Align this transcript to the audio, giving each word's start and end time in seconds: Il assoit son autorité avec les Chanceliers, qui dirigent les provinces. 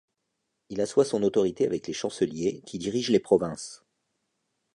Il 0.69 0.81
assoit 0.81 1.05
son 1.05 1.21
autorité 1.21 1.63
avec 1.63 1.85
les 1.85 1.93
Chanceliers, 1.93 2.63
qui 2.65 2.79
dirigent 2.79 3.11
les 3.11 3.19
provinces. 3.19 3.85